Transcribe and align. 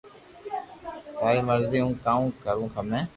جي 0.45 1.13
تاري 1.19 1.41
مرزي 1.49 1.79
ھون 1.83 1.93
ڪاوُ 2.05 2.23
ڪارو 2.43 2.65
ھمي 2.75 3.01